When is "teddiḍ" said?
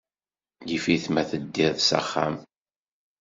1.29-1.75